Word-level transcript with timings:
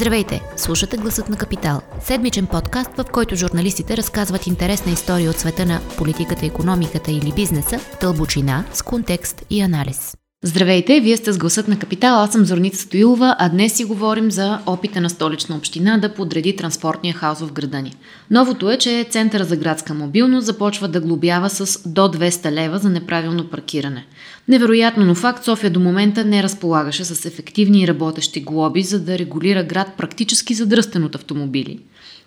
Здравейте! 0.00 0.40
Слушате 0.56 0.96
Гласът 0.96 1.28
на 1.28 1.36
Капитал. 1.36 1.80
Седмичен 2.02 2.46
подкаст, 2.46 2.90
в 2.96 3.04
който 3.12 3.36
журналистите 3.36 3.96
разказват 3.96 4.46
интересна 4.46 4.92
история 4.92 5.30
от 5.30 5.36
света 5.36 5.66
на 5.66 5.80
политиката, 5.98 6.46
економиката 6.46 7.10
или 7.10 7.32
бизнеса, 7.36 7.80
дълбочина, 8.00 8.64
с 8.72 8.82
контекст 8.82 9.44
и 9.50 9.60
анализ. 9.60 10.16
Здравейте, 10.42 11.00
вие 11.00 11.16
сте 11.16 11.32
с 11.32 11.38
гласът 11.38 11.68
на 11.68 11.78
Капитал, 11.78 12.22
аз 12.22 12.32
съм 12.32 12.44
Зорница 12.44 12.82
Стоилова, 12.82 13.36
а 13.38 13.48
днес 13.48 13.72
си 13.72 13.84
говорим 13.84 14.30
за 14.30 14.58
опита 14.66 15.00
на 15.00 15.10
столична 15.10 15.56
община 15.56 15.98
да 15.98 16.14
подреди 16.14 16.56
транспортния 16.56 17.14
хаос 17.14 17.40
в 17.40 17.52
града 17.52 17.82
ни. 17.82 17.94
Новото 18.30 18.70
е, 18.70 18.78
че 18.78 19.06
Центъра 19.10 19.44
за 19.44 19.56
градска 19.56 19.94
мобилност 19.94 20.46
започва 20.46 20.88
да 20.88 21.00
глобява 21.00 21.50
с 21.50 21.88
до 21.88 22.00
200 22.00 22.50
лева 22.50 22.78
за 22.78 22.90
неправилно 22.90 23.44
паркиране. 23.44 24.06
Невероятно, 24.48 25.04
но 25.04 25.14
факт 25.14 25.44
София 25.44 25.70
до 25.70 25.80
момента 25.80 26.24
не 26.24 26.42
разполагаше 26.42 27.04
с 27.04 27.24
ефективни 27.24 27.82
и 27.82 27.88
работещи 27.88 28.40
глоби, 28.40 28.82
за 28.82 29.00
да 29.00 29.18
регулира 29.18 29.64
град 29.64 29.88
практически 29.96 30.54
задръстен 30.54 31.04
от 31.04 31.14
автомобили. 31.14 31.78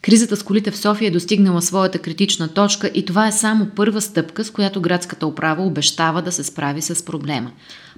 Кризата 0.02 0.38
с 0.38 0.44
колите 0.44 0.72
в 0.72 0.78
София 0.78 1.08
е 1.08 1.12
достигнала 1.12 1.62
своята 1.62 2.00
критична 2.00 2.48
точка 2.48 2.92
и 2.94 3.06
това 3.06 3.28
е 3.28 3.32
само 3.32 3.68
първа 3.76 4.02
стъпка, 4.02 4.44
с 4.44 4.52
която 4.52 4.82
градската 4.82 5.28
управа 5.28 5.64
обещава 5.64 6.22
да 6.22 6.32
се 6.32 6.44
справи 6.44 6.82
с 6.82 7.06
проблема. 7.06 7.52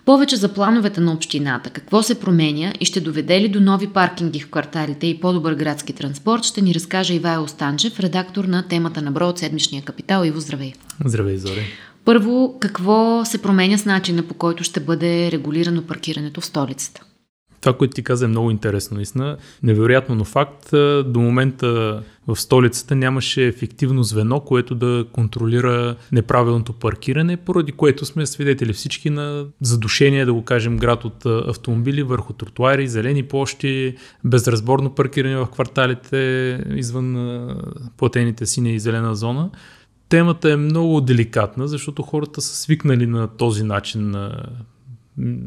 Повече 0.05 0.35
за 0.35 0.53
плановете 0.53 1.01
на 1.01 1.13
общината, 1.13 1.69
какво 1.69 2.03
се 2.03 2.19
променя 2.19 2.73
и 2.79 2.85
ще 2.85 3.01
доведе 3.01 3.41
ли 3.41 3.47
до 3.47 3.59
нови 3.61 3.87
паркинги 3.87 4.39
в 4.39 4.49
кварталите 4.49 5.07
и 5.07 5.19
по-добър 5.19 5.53
градски 5.53 5.93
транспорт, 5.93 6.43
ще 6.43 6.61
ни 6.61 6.73
разкаже 6.73 7.13
Ивайло 7.13 7.47
Станчев, 7.47 7.99
редактор 7.99 8.43
на 8.43 8.67
темата 8.67 9.01
на 9.01 9.11
Бро 9.11 9.27
от 9.27 9.37
Седмичния 9.37 9.81
капитал. 9.81 10.23
Иво, 10.25 10.39
здравей! 10.39 10.73
Здравей, 11.05 11.37
Зори! 11.37 11.65
Първо, 12.05 12.57
какво 12.59 13.25
се 13.25 13.41
променя 13.41 13.77
с 13.77 13.85
начина 13.85 14.23
по 14.23 14.33
който 14.33 14.63
ще 14.63 14.79
бъде 14.79 15.31
регулирано 15.31 15.81
паркирането 15.81 16.41
в 16.41 16.45
столицата? 16.45 17.01
Това, 17.65 17.77
което 17.77 17.93
ти 17.93 18.03
каза 18.03 18.25
е 18.25 18.27
много 18.27 18.51
интересно, 18.51 18.95
наистина. 18.95 19.37
Невероятно, 19.63 20.15
но 20.15 20.23
факт, 20.23 20.69
до 21.05 21.19
момента 21.19 22.01
в 22.27 22.35
столицата 22.35 22.95
нямаше 22.95 23.47
ефективно 23.47 24.03
звено, 24.03 24.39
което 24.39 24.75
да 24.75 25.05
контролира 25.11 25.95
неправилното 26.11 26.73
паркиране, 26.73 27.37
поради 27.37 27.71
което 27.71 28.05
сме 28.05 28.25
свидетели 28.25 28.73
всички 28.73 29.09
на 29.09 29.45
задушение, 29.61 30.25
да 30.25 30.33
го 30.33 30.43
кажем, 30.43 30.77
град 30.77 31.05
от 31.05 31.25
автомобили 31.25 32.03
върху 32.03 32.33
тротуари, 32.33 32.87
зелени 32.87 33.23
площи, 33.23 33.95
безразборно 34.23 34.95
паркиране 34.95 35.35
в 35.35 35.47
кварталите 35.47 36.59
извън 36.75 37.49
платените 37.97 38.45
синя 38.45 38.69
и 38.69 38.79
зелена 38.79 39.15
зона 39.15 39.49
темата 40.09 40.51
е 40.51 40.55
много 40.55 41.01
деликатна, 41.01 41.67
защото 41.67 42.03
хората 42.03 42.41
са 42.41 42.55
свикнали 42.55 43.07
на 43.07 43.27
този 43.27 43.63
начин 43.63 44.09
на 44.09 44.45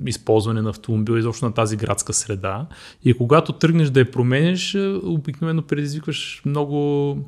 използване 0.06 0.62
на 0.62 0.70
автомобил, 0.70 1.18
изобщо 1.18 1.44
на 1.44 1.52
тази 1.52 1.76
градска 1.76 2.12
среда. 2.12 2.66
И 3.04 3.14
когато 3.14 3.52
тръгнеш 3.52 3.90
да 3.90 4.00
я 4.00 4.10
променеш, 4.10 4.74
е, 4.74 4.88
обикновено 5.02 5.62
предизвикваш 5.62 6.42
много 6.46 7.18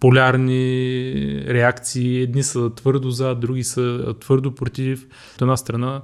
полярни 0.00 0.64
реакции. 1.48 2.22
Едни 2.22 2.42
са 2.42 2.70
твърдо 2.74 3.10
за, 3.10 3.34
други 3.34 3.64
са 3.64 4.14
твърдо 4.20 4.54
против. 4.54 5.06
От 5.34 5.42
една 5.42 5.56
страна 5.56 6.02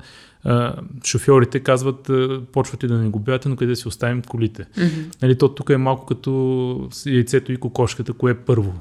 шофьорите 1.05 1.61
казват, 1.61 2.11
почвате 2.53 2.87
да 2.87 2.99
не 2.99 3.09
го 3.09 3.19
бяте, 3.19 3.49
но 3.49 3.57
къде 3.57 3.77
си 3.77 3.89
оставим 3.89 4.23
колите. 4.23 4.65
Mm-hmm. 4.65 5.23
Нали, 5.23 5.39
то 5.39 5.55
тук 5.55 5.71
е 5.71 5.77
малко 5.77 6.07
като 6.07 6.91
яйцето 7.07 7.53
и 7.53 7.57
кокошката, 7.57 8.13
кое 8.13 8.33
е 8.33 8.35
първо. 8.35 8.75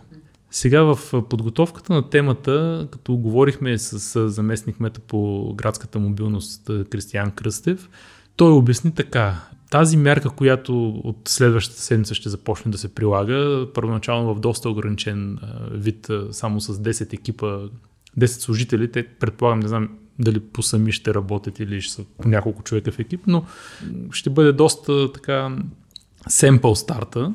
Сега 0.55 0.81
в 0.83 1.23
подготовката 1.29 1.93
на 1.93 2.09
темата, 2.09 2.87
като 2.91 3.15
говорихме 3.17 3.77
с 3.77 4.29
заместник 4.29 4.79
мета 4.79 4.99
по 4.99 5.53
градската 5.55 5.99
мобилност 5.99 6.71
Кристиян 6.89 7.31
Кръстев, 7.31 7.89
той 8.35 8.51
обясни 8.51 8.91
така. 8.91 9.35
Тази 9.71 9.97
мярка, 9.97 10.29
която 10.29 10.89
от 10.89 11.17
следващата 11.27 11.81
седмица 11.81 12.15
ще 12.15 12.29
започне 12.29 12.71
да 12.71 12.77
се 12.77 12.95
прилага, 12.95 13.65
първоначално 13.73 14.35
в 14.35 14.39
доста 14.39 14.69
ограничен 14.69 15.39
вид, 15.72 16.09
само 16.31 16.61
с 16.61 16.73
10 16.73 17.13
екипа, 17.13 17.57
10 18.19 18.25
служители, 18.25 18.91
те 18.91 19.07
предполагам, 19.07 19.59
не 19.59 19.67
знам 19.67 19.89
дали 20.19 20.39
по 20.39 20.61
сами 20.63 20.91
ще 20.91 21.13
работят 21.13 21.59
или 21.59 21.81
ще 21.81 21.94
са 21.94 22.03
по 22.22 22.28
няколко 22.28 22.63
човека 22.63 22.91
в 22.91 22.99
екип, 22.99 23.22
но 23.28 23.45
ще 24.11 24.29
бъде 24.29 24.51
доста 24.51 25.11
така 25.11 25.57
семпъл 26.28 26.75
старта 26.75 27.33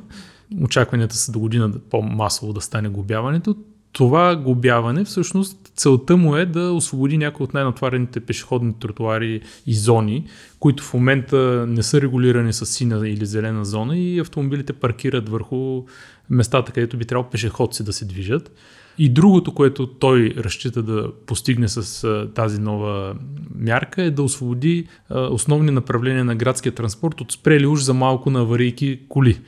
очакванията 0.62 1.16
са 1.16 1.32
до 1.32 1.38
година 1.38 1.72
по-масово 1.91 2.53
да 2.53 2.60
стане 2.60 2.88
глобяването. 2.88 3.56
Това 3.92 4.36
глобяване, 4.36 5.04
всъщност, 5.04 5.72
целта 5.76 6.16
му 6.16 6.36
е 6.36 6.47
да 6.47 6.72
освободи 6.72 7.19
някои 7.19 7.44
от 7.44 7.54
най-натварените 7.54 8.20
пешеходни 8.20 8.75
тротуари 8.81 9.41
и 9.66 9.75
зони, 9.75 10.26
които 10.60 10.82
в 10.82 10.94
момента 10.94 11.66
не 11.69 11.82
са 11.82 12.00
регулирани 12.00 12.53
с 12.53 12.66
сина 12.66 13.08
или 13.08 13.26
зелена 13.26 13.64
зона 13.64 13.98
и 13.98 14.19
автомобилите 14.19 14.72
паркират 14.72 15.28
върху 15.28 15.82
местата, 16.31 16.72
където 16.72 16.97
би 16.97 17.04
трябвало 17.04 17.31
пешеходци 17.31 17.84
да 17.84 17.92
се 17.92 18.04
движат. 18.04 18.53
И 18.98 19.09
другото, 19.09 19.54
което 19.54 19.86
той 19.86 20.34
разчита 20.38 20.82
да 20.82 21.12
постигне 21.26 21.69
с 21.69 22.28
тази 22.34 22.60
нова 22.60 23.14
мярка 23.59 24.03
е 24.03 24.10
да 24.10 24.22
освободи 24.22 24.86
основни 25.10 25.70
направления 25.70 26.25
на 26.25 26.34
градския 26.34 26.72
транспорт 26.72 27.20
от 27.20 27.32
спрели 27.32 27.66
уж 27.66 27.81
за 27.81 27.94
малко 27.94 28.31
на 28.31 28.41
аварийки 28.41 29.00
коли. 29.08 29.41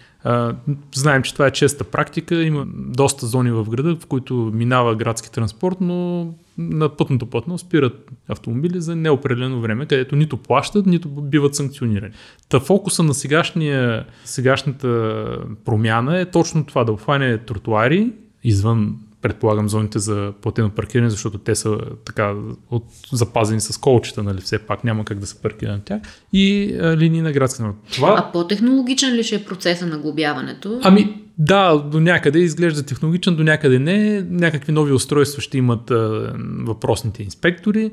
Знаем, 0.95 1.23
че 1.23 1.33
това 1.33 1.47
е 1.47 1.51
честа 1.51 1.85
практика. 1.85 2.43
Има 2.43 2.67
доста 2.75 3.27
зони 3.27 3.51
в 3.51 3.65
града, 3.65 3.97
в 3.97 4.07
които 4.07 4.35
минава 4.55 4.95
градски 4.95 5.33
транспорт, 5.33 5.77
но 5.81 6.29
на 6.59 6.89
пътното 6.89 7.27
пътно 7.27 7.59
спират 7.59 8.11
автомобили 8.29 8.81
за 8.81 8.97
неопределено 8.97 9.61
време, 9.61 9.87
където 9.87 10.17
нито 10.17 10.37
плащат, 10.37 10.87
нито 10.87 11.09
биват 11.09 11.55
санкционирани. 11.55 12.13
Та 12.49 12.61
фокуса 12.61 13.03
на 13.03 13.15
сегашния, 13.15 14.05
сегашната 14.25 15.25
промяна 15.65 16.21
е 16.21 16.31
точно 16.31 16.67
това, 16.67 16.85
да 16.85 16.93
обхване 16.93 17.39
тротуари 17.39 18.13
извън 18.45 18.97
предполагам, 19.23 19.69
зоните 19.69 19.99
за 19.99 20.33
платено 20.43 20.71
паркиране, 20.71 21.11
защото 21.11 21.39
те 21.39 21.55
са 21.55 21.79
така 22.05 22.35
от, 22.71 22.85
запазени 23.13 23.61
с 23.61 23.79
колчета, 23.81 24.23
нали, 24.23 24.41
все 24.41 24.59
пак 24.59 24.85
няма 24.85 25.05
как 25.05 25.19
да 25.19 25.27
се 25.27 25.43
паркира 25.43 25.73
на 25.73 25.81
тях, 25.81 26.03
и 26.33 26.75
а, 26.81 26.97
линии 26.97 27.23
на 27.23 27.33
градска 27.33 27.73
Това... 27.93 28.17
А 28.19 28.33
по-технологичен 28.33 29.15
ли 29.15 29.23
ще 29.23 29.35
е 29.35 29.45
процеса 29.45 29.87
на 29.87 29.99
глобяването? 29.99 30.81
Ами, 30.83 31.23
да, 31.39 31.77
до 31.77 32.01
някъде 32.01 32.39
изглежда 32.39 32.83
технологичен, 32.83 33.37
до 33.37 33.43
някъде 33.43 33.79
не. 33.79 34.23
Някакви 34.31 34.73
нови 34.73 34.93
устройства 34.93 35.43
ще 35.43 35.59
имат 35.59 35.91
а, 35.91 36.33
въпросните 36.59 37.23
инспектори 37.23 37.91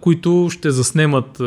които 0.00 0.48
ще 0.50 0.70
заснемат 0.70 1.42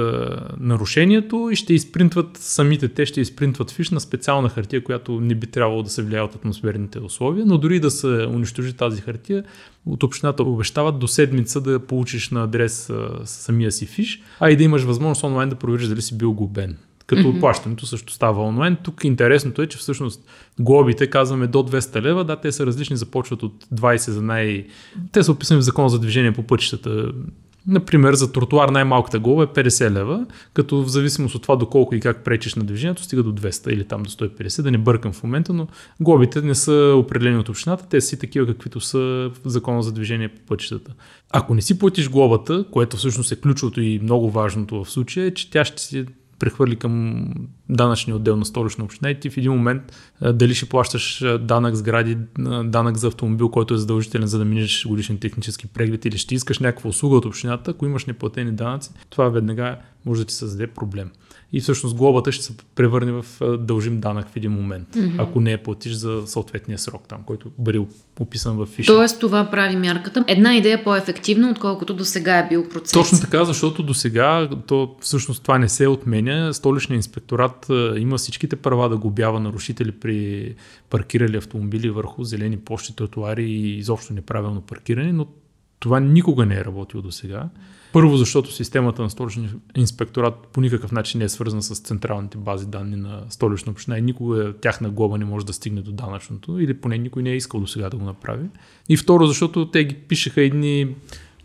нарушението 0.59 1.49
и 1.51 1.55
ще 1.55 1.73
изпринтват 1.73 2.37
самите 2.37 2.87
те, 2.87 3.05
ще 3.05 3.21
изпринтват 3.21 3.71
фиш 3.71 3.89
на 3.89 3.99
специална 3.99 4.49
хартия, 4.49 4.83
която 4.83 5.19
не 5.21 5.35
би 5.35 5.47
трябвало 5.47 5.83
да 5.83 5.89
се 5.89 6.03
влияе 6.03 6.21
от 6.21 6.35
атмосферните 6.35 6.99
условия, 6.99 7.45
но 7.45 7.57
дори 7.57 7.79
да 7.79 7.91
се 7.91 8.07
унищожи 8.07 8.73
тази 8.73 9.01
хартия, 9.01 9.43
от 9.85 10.03
общината 10.03 10.43
обещават 10.43 10.99
до 10.99 11.07
седмица 11.07 11.61
да 11.61 11.79
получиш 11.79 12.29
на 12.29 12.43
адрес 12.43 12.91
самия 13.23 13.71
си 13.71 13.85
фиш, 13.85 14.21
а 14.39 14.49
и 14.49 14.55
да 14.55 14.63
имаш 14.63 14.83
възможност 14.83 15.23
онлайн 15.23 15.49
да 15.49 15.55
провериш 15.55 15.87
дали 15.87 16.01
си 16.01 16.17
бил 16.17 16.33
губен 16.33 16.77
като 17.07 17.21
mm-hmm. 17.21 17.39
плащането 17.39 17.85
също 17.85 18.13
става 18.13 18.43
онлайн. 18.43 18.77
Тук 18.83 19.03
интересното 19.03 19.61
е, 19.61 19.67
че 19.67 19.77
всъщност 19.77 20.25
глобите, 20.59 21.09
казваме 21.09 21.47
до 21.47 21.57
200 21.57 22.01
лева, 22.01 22.23
да, 22.23 22.35
те 22.35 22.51
са 22.51 22.65
различни, 22.65 22.97
започват 22.97 23.43
от 23.43 23.65
20 23.73 24.11
за 24.11 24.21
най... 24.21 24.65
Те 25.11 25.23
са 25.23 25.31
описани 25.31 25.61
в 25.61 25.63
закон 25.63 25.89
за 25.89 25.99
движение 25.99 26.31
по 26.31 26.43
пътищата. 26.43 27.11
Например, 27.67 28.13
за 28.13 28.31
тротуар 28.31 28.69
най-малката 28.69 29.19
глоба 29.19 29.43
е 29.43 29.47
50 29.47 29.91
лева, 29.91 30.25
като 30.53 30.83
в 30.83 30.87
зависимост 30.87 31.35
от 31.35 31.41
това 31.41 31.55
доколко 31.55 31.95
и 31.95 31.99
как 31.99 32.23
пречиш 32.23 32.55
на 32.55 32.63
движението, 32.63 33.03
стига 33.03 33.23
до 33.23 33.33
200 33.33 33.69
или 33.69 33.83
там 33.83 34.03
до 34.03 34.09
150, 34.09 34.61
да 34.61 34.71
не 34.71 34.77
бъркам 34.77 35.13
в 35.13 35.23
момента, 35.23 35.53
но 35.53 35.67
глобите 35.99 36.41
не 36.41 36.55
са 36.55 36.93
определени 36.97 37.37
от 37.37 37.49
общината, 37.49 37.87
те 37.89 38.01
си 38.01 38.19
такива 38.19 38.47
каквито 38.47 38.79
са 38.79 38.97
в 38.99 39.31
закона 39.45 39.83
за 39.83 39.91
движение 39.91 40.29
по 40.29 40.41
пътищата. 40.41 40.93
Ако 41.31 41.55
не 41.55 41.61
си 41.61 41.79
платиш 41.79 42.09
глобата, 42.09 42.65
което 42.71 42.97
всъщност 42.97 43.31
е 43.31 43.35
ключовото 43.35 43.81
и 43.81 43.99
много 44.03 44.31
важното 44.31 44.83
в 44.83 44.91
случая, 44.91 45.27
е, 45.27 45.33
че 45.33 45.51
тя 45.51 45.65
ще 45.65 45.81
си 45.81 46.05
прехвърли 46.39 46.75
към 46.75 47.25
данъчния 47.69 48.15
отдел 48.15 48.35
на 48.35 48.45
столична 48.45 48.83
община 48.83 49.11
и 49.11 49.19
ти 49.19 49.29
в 49.29 49.37
един 49.37 49.51
момент 49.51 49.81
дали 50.33 50.55
ще 50.55 50.69
плащаш 50.69 51.23
данък 51.39 51.75
сгради, 51.75 52.17
данък 52.63 52.97
за 52.97 53.07
автомобил, 53.07 53.49
който 53.49 53.73
е 53.73 53.77
задължителен 53.77 54.27
за 54.27 54.37
да 54.37 54.45
минеш 54.45 54.87
годишен 54.87 55.17
технически 55.17 55.67
преглед 55.67 56.05
или 56.05 56.17
ще 56.17 56.35
искаш 56.35 56.59
някаква 56.59 56.89
услуга 56.89 57.15
от 57.15 57.25
общината, 57.25 57.71
ако 57.71 57.85
имаш 57.85 58.05
неплатени 58.05 58.51
данъци, 58.51 58.91
това 59.09 59.29
веднага 59.29 59.77
може 60.05 60.21
да 60.21 60.25
ти 60.25 60.33
създаде 60.33 60.67
проблем 60.67 61.11
и 61.53 61.61
всъщност 61.61 61.95
глобата 61.95 62.31
ще 62.31 62.43
се 62.43 62.53
превърне 62.75 63.11
в 63.11 63.25
дължим 63.57 63.99
данък 63.99 64.27
в 64.29 64.35
един 64.35 64.51
момент, 64.51 64.87
mm-hmm. 64.89 65.15
ако 65.17 65.41
не 65.41 65.51
е 65.51 65.57
платиш 65.57 65.93
за 65.93 66.23
съответния 66.25 66.77
срок 66.77 67.07
там, 67.07 67.23
който 67.25 67.51
бъде 67.57 67.85
описан 68.19 68.57
в 68.57 68.65
фиша. 68.65 68.93
Тоест 68.93 69.19
това 69.19 69.51
прави 69.51 69.75
мярката. 69.75 70.25
Една 70.27 70.55
идея 70.55 70.83
по-ефективна, 70.83 71.49
отколкото 71.49 71.93
до 71.93 72.05
сега 72.05 72.37
е 72.37 72.47
бил 72.49 72.69
процес. 72.69 72.91
Точно 72.91 73.19
така, 73.19 73.45
защото 73.45 73.83
до 73.83 73.93
сега 73.93 74.49
то, 74.67 74.95
всъщност 75.01 75.41
това 75.41 75.57
не 75.57 75.69
се 75.69 75.87
отменя. 75.87 76.53
Столичният 76.53 77.05
инспекторат 77.05 77.65
има 77.97 78.17
всичките 78.17 78.55
права 78.55 78.89
да 78.89 78.97
губява 78.97 79.39
нарушители 79.39 79.91
при 79.91 80.55
паркирали 80.89 81.37
автомобили 81.37 81.89
върху 81.89 82.23
зелени 82.23 82.57
площи, 82.57 82.95
тротуари 82.95 83.43
и 83.43 83.77
изобщо 83.77 84.13
неправилно 84.13 84.61
паркиране, 84.61 85.13
но 85.13 85.27
Това 85.79 85.99
никога 85.99 86.45
не 86.45 86.55
е 86.55 86.65
работило 86.65 87.03
до 87.03 87.11
сега. 87.11 87.49
Първо, 87.93 88.17
защото 88.17 88.51
системата 88.51 89.01
на 89.01 89.09
столичния 89.09 89.49
инспекторат 89.77 90.47
по 90.53 90.61
никакъв 90.61 90.91
начин 90.91 91.19
не 91.19 91.25
е 91.25 91.29
свързана 91.29 91.61
с 91.61 91.79
централните 91.79 92.37
бази 92.37 92.67
данни 92.67 92.95
на 92.95 93.21
столична 93.29 93.71
община 93.71 93.97
и 93.97 94.01
никога 94.01 94.53
тяхна 94.61 94.89
глоба 94.89 95.17
не 95.17 95.25
може 95.25 95.45
да 95.45 95.53
стигне 95.53 95.81
до 95.81 95.91
данъчното 95.91 96.59
или 96.59 96.73
поне 96.73 96.97
никой 96.97 97.23
не 97.23 97.31
е 97.31 97.35
искал 97.35 97.59
до 97.59 97.67
сега 97.67 97.89
да 97.89 97.97
го 97.97 98.05
направи. 98.05 98.45
И 98.89 98.97
второ, 98.97 99.25
защото 99.25 99.71
те 99.71 99.83
ги 99.83 99.95
пишеха 99.95 100.41
едни 100.41 100.95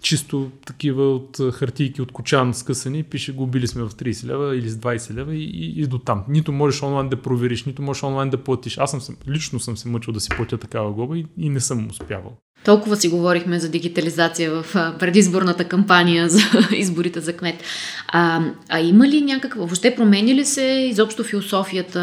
чисто 0.01 0.51
такива 0.67 1.15
от 1.15 1.41
хартийки 1.53 2.03
от 2.03 2.13
кочан 2.13 2.55
скъсани, 2.55 3.03
пише 3.03 3.33
губили 3.33 3.67
сме 3.67 3.83
в 3.83 3.91
30 3.91 4.27
лева 4.27 4.57
или 4.57 4.69
с 4.69 4.77
20 4.77 5.15
лева 5.15 5.35
и, 5.35 5.45
и, 5.45 5.83
и 5.83 5.87
до 5.87 5.99
там. 5.99 6.25
Нито 6.29 6.53
можеш 6.53 6.83
онлайн 6.83 7.09
да 7.09 7.23
провериш, 7.23 7.65
нито 7.65 7.83
можеш 7.83 8.03
онлайн 8.03 8.31
да 8.31 8.37
платиш. 8.37 8.79
Аз 8.79 8.91
съм, 8.91 9.17
лично 9.29 9.61
съм 9.61 9.77
се 9.77 9.89
мъчил 9.89 10.13
да 10.13 10.21
си 10.21 10.29
платя 10.37 10.59
такава 10.59 10.93
глоба 10.93 11.19
и, 11.19 11.27
и 11.39 11.49
не 11.49 11.61
съм 11.61 11.89
успявал. 11.91 12.37
Толкова 12.65 12.97
си 12.97 13.09
говорихме 13.09 13.59
за 13.59 13.69
дигитализация 13.69 14.51
в 14.51 14.95
предизборната 14.99 15.65
кампания 15.65 16.29
за 16.29 16.41
изборите 16.77 17.21
за 17.21 17.33
кмет. 17.33 17.63
А, 18.09 18.43
а 18.69 18.81
има 18.81 19.09
ли 19.09 19.21
някаква, 19.21 19.59
въобще 19.59 19.95
променя 19.95 20.35
ли 20.35 20.45
се 20.45 20.63
изобщо 20.91 21.25
философията 21.25 22.01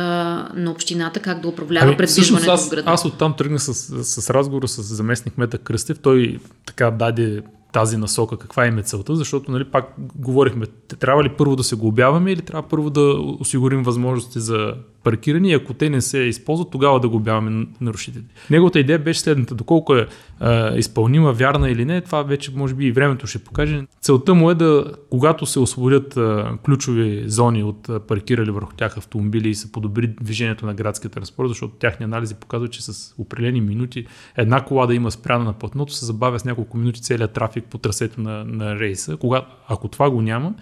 на 0.56 0.72
общината, 0.72 1.20
как 1.20 1.42
да 1.42 1.48
управлява 1.48 1.88
ами, 1.88 1.98
предвижването 1.98 2.58
в 2.58 2.70
града? 2.70 2.92
Аз 2.92 3.06
оттам 3.06 3.36
тръгна 3.38 3.60
с, 3.60 3.74
с 4.04 4.30
разговор 4.30 4.68
с 4.68 4.82
заместник 4.82 5.38
Мета 5.38 5.58
Кръстев. 5.58 6.00
Той 6.00 6.40
така 6.66 6.92
даде 6.92 7.42
тази 7.76 7.98
насока, 7.98 8.38
каква 8.38 8.66
е 8.66 8.82
целта, 8.84 9.16
защото 9.16 9.52
нали, 9.52 9.64
пак 9.64 9.94
говорихме, 10.16 10.66
трябва 11.00 11.24
ли 11.24 11.30
първо 11.30 11.56
да 11.56 11.64
се 11.64 11.76
глобяваме 11.76 12.32
или 12.32 12.42
трябва 12.42 12.70
първо 12.70 12.90
да 12.90 13.02
осигурим 13.40 13.84
възможности 13.84 14.40
за 14.40 14.74
паркиране 15.06 15.50
и 15.50 15.54
ако 15.54 15.74
те 15.74 15.90
не 15.90 16.02
се 16.02 16.20
използват, 16.20 16.72
тогава 16.72 17.00
да 17.00 17.10
глобяваме 17.10 17.68
нарушителите. 17.82 18.34
Неговата 18.50 18.80
идея 18.80 19.00
беше 19.00 19.20
следната, 19.20 19.56
доколко 19.56 19.96
е 19.96 20.08
а, 20.40 20.78
изпълнима, 20.78 21.32
вярна 21.32 21.70
или 21.70 21.86
не, 21.86 22.02
това 22.02 22.24
вече 22.24 22.52
може 22.56 22.74
би 22.74 22.86
и 22.86 22.92
времето 22.92 23.28
ще 23.28 23.40
покаже. 23.40 23.86
Целта 24.02 24.34
му 24.34 24.52
е 24.52 24.56
да, 24.56 24.94
когато 25.10 25.46
се 25.46 25.60
освободят 25.60 26.18
а, 26.18 26.58
ключови 26.66 27.24
зони 27.26 27.64
от 27.64 27.90
а, 27.90 28.00
паркирали 28.00 28.52
върху 28.52 28.74
тях 28.74 28.98
автомобили 28.98 29.50
и 29.50 29.56
се 29.56 29.72
подобри 29.72 30.08
движението 30.08 30.66
на 30.66 30.74
градския 30.74 31.12
транспорт, 31.12 31.50
защото 31.50 31.76
тяхни 31.76 32.04
анализи 32.04 32.36
показват, 32.36 32.72
че 32.72 32.84
с 32.84 33.16
определени 33.18 33.62
минути 33.62 34.06
една 34.38 34.66
кола 34.66 34.86
да 34.86 34.96
има 34.96 35.12
спряна 35.12 35.44
на 35.44 35.54
платното 35.54 35.94
се 35.94 36.06
забавя 36.06 36.40
с 36.40 36.46
няколко 36.46 36.78
минути 36.78 37.02
целият 37.02 37.32
трафик 37.32 37.65
по 37.70 37.78
трасето 37.78 38.22
на, 38.22 38.46
на 38.46 38.80
рейса. 38.80 39.18
Кога, 39.18 39.46
ако 39.68 39.88
това 39.88 40.10
го 40.10 40.22
няма, 40.22 40.54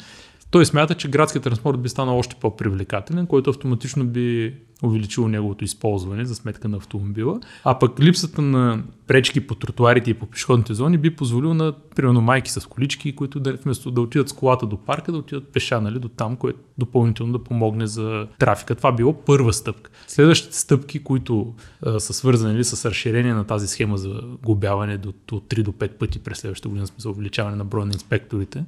той 0.53 0.65
смята, 0.65 0.95
че 0.95 1.07
градският 1.07 1.43
транспорт 1.43 1.79
би 1.79 1.89
станал 1.89 2.17
още 2.17 2.35
по-привлекателен, 2.35 3.27
който 3.27 3.49
автоматично 3.49 4.05
би 4.05 4.55
увеличило 4.83 5.27
неговото 5.27 5.63
използване 5.63 6.25
за 6.25 6.35
сметка 6.35 6.67
на 6.67 6.77
автомобила. 6.77 7.39
А 7.63 7.79
пък 7.79 7.99
липсата 7.99 8.41
на 8.41 8.83
пречки 9.07 9.47
по 9.47 9.55
тротуарите 9.55 10.11
и 10.11 10.13
по 10.13 10.25
пешеходните 10.25 10.73
зони 10.73 10.97
би 10.97 11.15
позволил 11.15 11.53
на, 11.53 11.73
примерно, 11.95 12.21
майки 12.21 12.51
с 12.51 12.69
колички, 12.69 13.15
които 13.15 13.39
да, 13.39 13.53
вместо 13.53 13.91
да 13.91 14.01
отидат 14.01 14.29
с 14.29 14.33
колата 14.33 14.65
до 14.65 14.77
парка, 14.77 15.11
да 15.11 15.17
отидат 15.17 15.47
пеша, 15.47 15.81
нали, 15.81 15.99
до 15.99 16.09
там, 16.09 16.35
което 16.35 16.59
допълнително 16.77 17.33
да 17.33 17.43
помогне 17.43 17.87
за 17.87 18.27
трафика. 18.39 18.75
Това 18.75 18.91
било 18.91 19.13
първа 19.13 19.53
стъпка. 19.53 19.91
Следващите 20.07 20.57
стъпки, 20.57 21.03
които 21.03 21.53
а, 21.85 21.99
са 21.99 22.13
свързани 22.13 22.53
нали, 22.53 22.63
с 22.63 22.89
разширение 22.89 23.33
на 23.33 23.43
тази 23.43 23.67
схема 23.67 23.97
за 23.97 24.21
губяване 24.43 24.97
до, 24.97 25.13
до 25.27 25.39
3 25.39 25.63
до 25.63 25.71
5 25.71 25.89
пъти 25.89 26.19
през 26.19 26.37
следващата 26.37 26.69
година, 26.69 26.87
за 26.97 27.09
увеличаване 27.09 27.55
на 27.55 27.65
броя 27.65 27.85
на 27.85 27.93
инспекторите, 27.93 28.63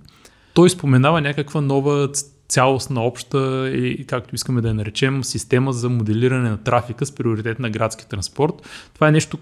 той 0.56 0.70
споменава 0.70 1.22
някаква 1.22 1.62
нова 1.62 2.10
цялостна 2.48 3.02
обща 3.02 3.70
и 3.70 4.06
както 4.08 4.36
искаме 4.36 4.62
да 4.62 4.68
я 4.68 4.74
наречем 4.74 5.24
система 5.24 5.74
за 5.74 5.90
моделиране 5.90 6.50
на 6.50 6.58
трафика 6.58 7.06
с 7.06 7.12
приоритет 7.12 7.60
на 7.60 7.70
градски 7.70 8.10
транспорт. 8.10 8.54
Това 8.94 9.08
е 9.08 9.12
нещо 9.12 9.38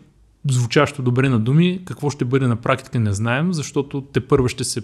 звучащо 0.50 1.02
добре 1.02 1.30
на 1.30 1.40
думи. 1.40 1.82
Какво 1.86 2.10
ще 2.10 2.26
бъде 2.26 2.48
на 2.48 2.56
практика 2.56 3.00
не 3.00 3.14
знаем, 3.14 3.54
защото 3.54 4.02
те 4.02 4.20
първо 4.20 4.48
ще 4.48 4.64
се 4.64 4.82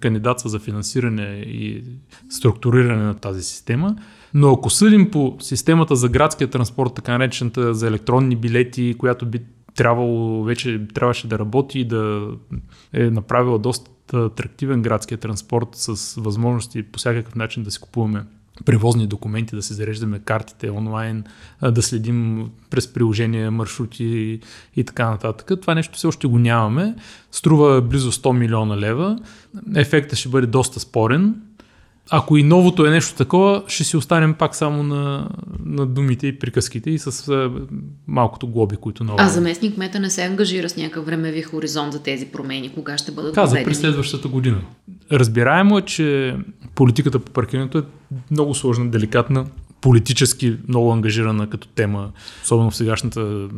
кандидатства 0.00 0.50
за 0.50 0.58
финансиране 0.58 1.44
и 1.46 1.84
структуриране 2.30 3.02
на 3.02 3.14
тази 3.14 3.42
система. 3.42 3.96
Но 4.34 4.52
ако 4.52 4.70
съдим 4.70 5.10
по 5.10 5.36
системата 5.40 5.96
за 5.96 6.08
градския 6.08 6.50
транспорт, 6.50 6.94
така 6.94 7.18
наречената 7.18 7.74
за 7.74 7.86
електронни 7.86 8.36
билети, 8.36 8.94
която 8.98 9.26
би 9.26 9.40
трябвало, 9.74 10.44
вече 10.44 10.80
трябваше 10.94 11.28
да 11.28 11.38
работи 11.38 11.80
и 11.80 11.84
да 11.84 12.28
е 12.92 13.10
направила 13.10 13.58
доста 13.58 13.90
атрактивен 14.14 14.82
градския 14.82 15.18
транспорт 15.18 15.68
с 15.72 16.14
възможности 16.20 16.82
по 16.82 16.98
всякакъв 16.98 17.34
начин 17.34 17.62
да 17.62 17.70
си 17.70 17.80
купуваме 17.80 18.24
превозни 18.64 19.06
документи, 19.06 19.56
да 19.56 19.62
си 19.62 19.74
зареждаме 19.74 20.18
картите 20.18 20.70
онлайн, 20.70 21.24
да 21.62 21.82
следим 21.82 22.50
през 22.70 22.92
приложения 22.92 23.50
маршрути 23.50 24.40
и 24.76 24.84
така 24.84 25.10
нататък. 25.10 25.60
Това 25.60 25.74
нещо 25.74 25.96
все 25.96 26.06
още 26.06 26.26
го 26.26 26.38
нямаме. 26.38 26.94
Струва 27.30 27.82
близо 27.82 28.12
100 28.12 28.38
милиона 28.38 28.76
лева. 28.76 29.18
Ефектът 29.76 30.18
ще 30.18 30.28
бъде 30.28 30.46
доста 30.46 30.80
спорен 30.80 31.34
ако 32.10 32.36
и 32.36 32.42
новото 32.42 32.86
е 32.86 32.90
нещо 32.90 33.16
такова, 33.16 33.62
ще 33.66 33.84
си 33.84 33.96
останем 33.96 34.34
пак 34.34 34.56
само 34.56 34.82
на, 34.82 35.28
на 35.64 35.86
думите 35.86 36.26
и 36.26 36.38
приказките 36.38 36.90
и 36.90 36.98
с 36.98 37.28
а, 37.28 37.50
малкото 38.06 38.46
глоби, 38.46 38.76
които 38.76 39.04
ново. 39.04 39.16
А 39.20 39.28
заместник 39.28 39.76
мета 39.78 40.00
не 40.00 40.10
се 40.10 40.22
ангажира 40.22 40.68
с 40.68 40.76
някакъв 40.76 41.06
времеви 41.06 41.42
хоризонт 41.42 41.92
за 41.92 42.02
тези 42.02 42.26
промени? 42.26 42.68
Кога 42.74 42.98
ще 42.98 43.12
бъдат 43.12 43.34
Каза 43.34 43.56
при 43.64 43.74
следващата 43.74 44.28
година. 44.28 44.60
Разбираемо 45.12 45.78
е, 45.78 45.82
че 45.82 46.36
политиката 46.74 47.18
по 47.18 47.32
паркирането 47.32 47.78
е 47.78 47.82
много 48.30 48.54
сложна, 48.54 48.90
деликатна, 48.90 49.46
политически 49.80 50.56
много 50.68 50.92
ангажирана 50.92 51.50
като 51.50 51.68
тема, 51.68 52.12
особено 52.42 52.70
в 52.70 52.76
сегашната 52.76 53.48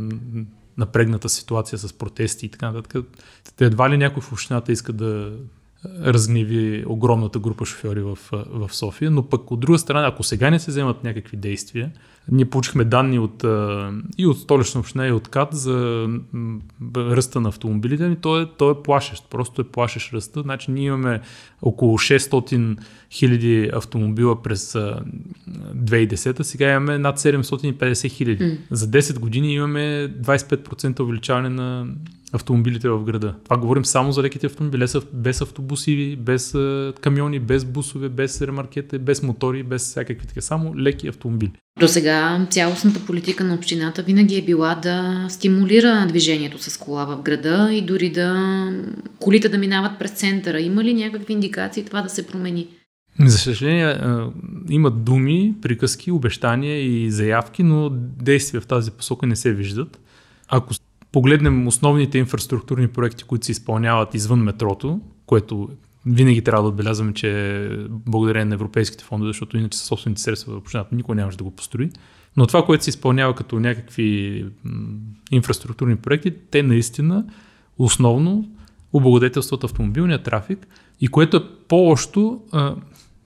напрегната 0.78 1.28
ситуация 1.28 1.78
с 1.78 1.92
протести 1.92 2.46
и 2.46 2.48
така 2.48 2.70
нататък. 2.70 3.04
Едва 3.60 3.90
ли 3.90 3.96
някой 3.96 4.22
в 4.22 4.32
общината 4.32 4.72
иска 4.72 4.92
да 4.92 5.32
разгневи 6.04 6.84
огромната 6.86 7.38
група 7.38 7.64
шофьори 7.64 8.00
в, 8.00 8.18
в 8.32 8.74
София, 8.74 9.10
но 9.10 9.28
пък 9.28 9.50
от 9.50 9.60
друга 9.60 9.78
страна, 9.78 10.06
ако 10.06 10.22
сега 10.22 10.50
не 10.50 10.58
се 10.58 10.70
вземат 10.70 11.04
някакви 11.04 11.36
действия, 11.36 11.90
ние 12.32 12.44
получихме 12.44 12.84
данни 12.84 13.18
от, 13.18 13.44
и 14.18 14.26
от 14.26 14.38
столична 14.38 14.80
община, 14.80 15.06
и 15.06 15.12
от 15.12 15.28
КАТ 15.28 15.48
за 15.52 16.08
ръста 16.96 17.40
на 17.40 17.48
автомобилите, 17.48 18.04
и 18.04 18.16
то 18.16 18.40
е, 18.40 18.46
то 18.58 18.70
е 18.70 18.82
плашещ, 18.82 19.30
просто 19.30 19.60
е 19.60 19.64
плашещ 19.64 20.12
ръста. 20.12 20.42
Значи 20.42 20.70
ние 20.70 20.86
имаме 20.86 21.20
около 21.62 21.98
600 21.98 22.76
хиляди 23.10 23.70
автомобила 23.74 24.42
през 24.42 24.72
2010, 24.72 26.42
сега 26.42 26.70
имаме 26.70 26.98
над 26.98 27.18
750 27.18 28.10
хиляди. 28.10 28.44
Mm. 28.44 28.58
За 28.70 28.86
10 28.86 29.18
години 29.18 29.54
имаме 29.54 30.12
25% 30.22 31.00
увеличаване 31.00 31.48
на 31.48 31.86
автомобилите 32.32 32.88
в 32.88 33.04
града. 33.04 33.34
Това 33.44 33.56
говорим 33.56 33.84
само 33.84 34.12
за 34.12 34.22
леките 34.22 34.46
автомобили, 34.46 34.86
без 35.12 35.40
автобуси, 35.40 36.16
без 36.16 36.56
камиони, 37.00 37.38
без 37.38 37.64
бусове, 37.64 38.08
без 38.08 38.42
ремаркета, 38.42 38.98
без 38.98 39.22
мотори, 39.22 39.62
без 39.62 39.82
всякакви 39.82 40.26
така, 40.26 40.40
само 40.40 40.78
леки 40.78 41.08
автомобили. 41.08 41.52
До 41.80 41.88
сега 41.88 42.46
цялостната 42.50 43.06
политика 43.06 43.44
на 43.44 43.54
общината 43.54 44.02
винаги 44.02 44.38
е 44.38 44.42
била 44.42 44.74
да 44.74 45.26
стимулира 45.28 46.06
движението 46.08 46.58
с 46.58 46.78
кола 46.78 47.04
в 47.04 47.22
града 47.22 47.68
и 47.72 47.82
дори 47.82 48.10
да 48.10 48.70
колите 49.20 49.48
да 49.48 49.58
минават 49.58 49.98
през 49.98 50.10
центъра. 50.10 50.60
Има 50.60 50.84
ли 50.84 50.94
някакви 50.94 51.32
индикации 51.32 51.84
това 51.84 52.02
да 52.02 52.08
се 52.08 52.26
промени? 52.26 52.68
За 53.20 53.38
съжаление, 53.38 53.96
има 54.68 54.90
думи, 54.90 55.54
приказки, 55.62 56.10
обещания 56.10 56.82
и 56.82 57.10
заявки, 57.10 57.62
но 57.62 57.90
действия 58.22 58.60
в 58.60 58.66
тази 58.66 58.90
посока 58.90 59.26
не 59.26 59.36
се 59.36 59.52
виждат. 59.52 60.00
Ако 60.48 60.74
погледнем 61.12 61.66
основните 61.66 62.18
инфраструктурни 62.18 62.88
проекти, 62.88 63.24
които 63.24 63.46
се 63.46 63.52
изпълняват 63.52 64.14
извън 64.14 64.40
метрото, 64.40 65.00
което 65.26 65.68
винаги 66.06 66.42
трябва 66.42 66.62
да 66.62 66.68
отбелязваме, 66.68 67.14
че 67.14 67.68
благодарение 67.90 68.44
на 68.44 68.54
европейските 68.54 69.04
фондове, 69.04 69.28
защото 69.28 69.56
иначе 69.56 69.78
със 69.78 69.86
собствените 69.86 70.22
средства 70.22 70.54
в 70.54 70.58
общината 70.58 70.94
никой 70.94 71.16
нямаше 71.16 71.38
да 71.38 71.44
го 71.44 71.50
построи. 71.50 71.90
Но 72.36 72.46
това, 72.46 72.64
което 72.64 72.84
се 72.84 72.90
изпълнява 72.90 73.34
като 73.34 73.60
някакви 73.60 74.46
инфраструктурни 75.30 75.96
проекти, 75.96 76.34
те 76.50 76.62
наистина 76.62 77.24
основно 77.78 78.50
облагодетелстват 78.92 79.64
автомобилния 79.64 80.22
трафик 80.22 80.66
и 81.00 81.08
което 81.08 81.36
е 81.36 81.40
по-ощо, 81.68 82.40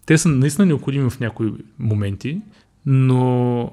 те 0.06 0.18
са 0.18 0.28
наистина 0.28 0.66
необходими 0.66 1.10
в 1.10 1.20
някои 1.20 1.52
моменти, 1.78 2.40
но 2.86 3.72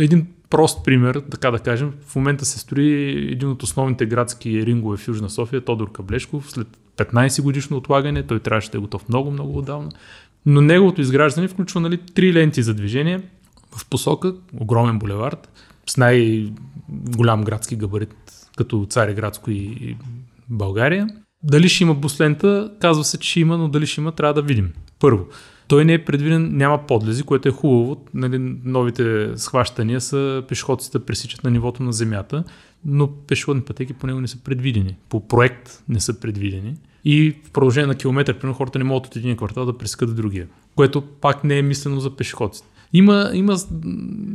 един 0.00 0.26
прост 0.50 0.84
пример, 0.84 1.22
така 1.30 1.50
да 1.50 1.58
кажем, 1.58 1.92
в 2.06 2.16
момента 2.16 2.44
се 2.44 2.58
строи 2.58 3.10
един 3.32 3.48
от 3.48 3.62
основните 3.62 4.06
градски 4.06 4.66
рингове 4.66 4.96
в 4.96 5.08
Южна 5.08 5.30
София, 5.30 5.64
Тодор 5.64 5.92
Каблешков, 5.92 6.50
след 6.50 6.78
15 6.96 7.42
годишно 7.42 7.76
отлагане, 7.76 8.22
той 8.22 8.40
трябваше 8.40 8.70
да 8.70 8.78
е 8.78 8.80
готов 8.80 9.08
много, 9.08 9.30
много 9.30 9.58
отдавна. 9.58 9.90
Но 10.46 10.60
неговото 10.60 11.00
изграждане 11.00 11.48
включва 11.48 11.80
нали, 11.80 11.98
три 12.14 12.32
ленти 12.32 12.62
за 12.62 12.74
движение 12.74 13.20
в 13.76 13.86
посока, 13.88 14.34
огромен 14.60 14.98
булевард, 14.98 15.48
с 15.86 15.96
най-голям 15.96 17.44
градски 17.44 17.76
габарит, 17.76 18.14
като 18.56 18.86
Цареградско 18.90 19.50
и 19.50 19.96
България. 20.48 21.08
Дали 21.42 21.68
ще 21.68 21.84
има 21.84 21.94
буслента, 21.94 22.72
казва 22.80 23.04
се, 23.04 23.18
че 23.18 23.40
има, 23.40 23.58
но 23.58 23.68
дали 23.68 23.86
ще 23.86 24.00
има, 24.00 24.12
трябва 24.12 24.34
да 24.34 24.42
видим. 24.42 24.72
Първо. 24.98 25.26
Той 25.68 25.84
не 25.84 25.92
е 25.92 26.04
предвиден, 26.04 26.56
няма 26.56 26.86
подлези, 26.86 27.22
което 27.22 27.48
е 27.48 27.52
хубаво. 27.52 28.04
Нали, 28.14 28.38
новите 28.64 29.32
схващания 29.36 30.00
са 30.00 30.42
пешеходците 30.48 30.98
пресичат 30.98 31.44
на 31.44 31.50
нивото 31.50 31.82
на 31.82 31.92
земята, 31.92 32.44
но 32.84 33.10
пешеходни 33.26 33.62
пътеки 33.62 33.92
по 33.92 34.06
него 34.06 34.20
не 34.20 34.28
са 34.28 34.38
предвидени. 34.38 34.96
По 35.08 35.28
проект 35.28 35.82
не 35.88 36.00
са 36.00 36.20
предвидени. 36.20 36.74
и 37.04 37.36
в 37.44 37.50
продължение 37.50 37.86
на 37.86 37.94
километър, 37.94 38.38
примерно, 38.38 38.54
хората 38.54 38.78
не 38.78 38.84
могат 38.84 39.06
от 39.06 39.16
един 39.16 39.36
квартал 39.36 39.66
да 39.66 39.78
прескат 39.78 40.16
другия, 40.16 40.46
което 40.76 41.00
пак 41.02 41.44
не 41.44 41.58
е 41.58 41.62
мислено 41.62 42.00
за 42.00 42.16
пешеходците. 42.16 42.68
Има, 42.92 43.30
има 43.34 43.56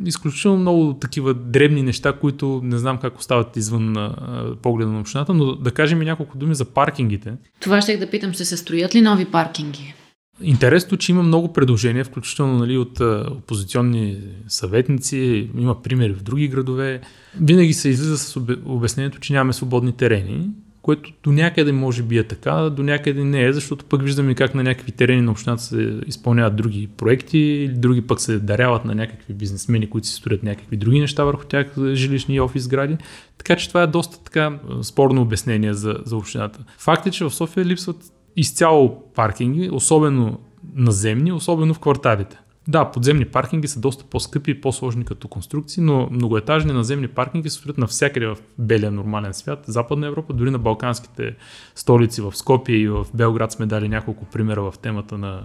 изключително 0.05 0.57
много 0.57 0.93
такива 0.93 1.33
дребни 1.33 1.83
неща, 1.83 2.13
които 2.13 2.61
не 2.63 2.77
знам 2.77 2.97
как 2.97 3.19
остават 3.19 3.55
извън 3.55 3.97
а, 3.97 4.55
погледа 4.61 4.91
на 4.91 4.99
общината, 4.99 5.33
но 5.33 5.55
да 5.55 5.71
кажем 5.71 6.01
и 6.01 6.05
няколко 6.05 6.37
думи 6.37 6.55
за 6.55 6.65
паркингите. 6.65 7.33
Това 7.59 7.81
ще 7.81 7.97
да 7.97 8.09
питам, 8.09 8.35
се 8.35 8.45
състроят 8.45 8.95
ли 8.95 9.01
нови 9.01 9.25
паркинги? 9.25 9.93
Интересно, 10.41 10.97
че 10.97 11.11
има 11.11 11.23
много 11.23 11.53
предложения, 11.53 12.05
включително 12.05 12.57
нали, 12.57 12.77
от 12.77 12.99
опозиционни 13.31 14.17
съветници, 14.47 15.49
има 15.57 15.81
примери 15.81 16.13
в 16.13 16.23
други 16.23 16.47
градове. 16.47 17.01
Винаги 17.41 17.73
се 17.73 17.89
излиза 17.89 18.17
с 18.17 18.39
обяснението, 18.65 19.19
че 19.19 19.33
нямаме 19.33 19.53
свободни 19.53 19.91
терени 19.91 20.49
което 20.81 21.13
до 21.23 21.31
някъде 21.31 21.71
може 21.71 22.03
би 22.03 22.17
е 22.17 22.23
така, 22.23 22.69
до 22.69 22.83
някъде 22.83 23.23
не 23.23 23.43
е, 23.43 23.53
защото 23.53 23.85
пък 23.85 24.03
виждаме 24.03 24.35
как 24.35 24.55
на 24.55 24.63
някакви 24.63 24.91
терени 24.91 25.21
на 25.21 25.31
общината 25.31 25.63
се 25.63 25.99
изпълняват 26.07 26.55
други 26.55 26.89
проекти, 26.97 27.37
или 27.37 27.73
други 27.73 28.01
пък 28.01 28.21
се 28.21 28.39
даряват 28.39 28.85
на 28.85 28.95
някакви 28.95 29.33
бизнесмени, 29.33 29.89
които 29.89 30.07
си 30.07 30.13
строят 30.13 30.43
някакви 30.43 30.77
други 30.77 30.99
неща 30.99 31.23
върху 31.23 31.45
тях, 31.45 31.67
жилищни 31.93 32.35
и 32.35 32.39
офис 32.39 32.63
сгради. 32.63 32.97
Така 33.37 33.55
че 33.55 33.67
това 33.67 33.83
е 33.83 33.87
доста 33.87 34.23
така 34.23 34.59
спорно 34.81 35.21
обяснение 35.21 35.73
за, 35.73 35.95
за 36.05 36.17
общината. 36.17 36.59
Факт 36.77 37.07
е, 37.07 37.11
че 37.11 37.23
в 37.25 37.31
София 37.31 37.65
липсват 37.65 37.97
изцяло 38.35 39.03
паркинги, 39.15 39.69
особено 39.71 40.39
наземни, 40.75 41.31
особено 41.31 41.73
в 41.73 41.79
кварталите. 41.79 42.39
Да, 42.67 42.91
подземни 42.91 43.25
паркинги 43.25 43.67
са 43.67 43.79
доста 43.79 44.05
по-скъпи 44.05 44.51
и 44.51 44.61
по-сложни 44.61 45.05
като 45.05 45.27
конструкции, 45.27 45.83
но 45.83 46.07
многоетажни 46.11 46.73
наземни 46.73 47.07
паркинги 47.07 47.49
се 47.49 47.57
строят 47.57 47.77
навсякъде 47.77 48.27
в 48.27 48.37
белия 48.59 48.91
нормален 48.91 49.33
свят. 49.33 49.63
Западна 49.67 50.07
Европа, 50.07 50.33
дори 50.33 50.49
на 50.49 50.59
балканските 50.59 51.35
столици 51.75 52.21
в 52.21 52.33
Скопия 52.35 52.77
и 52.77 52.87
в 52.87 53.07
Белград 53.13 53.51
сме 53.51 53.65
дали 53.65 53.87
няколко 53.87 54.25
примера 54.25 54.71
в 54.71 54.73
темата 54.81 55.17
на, 55.17 55.43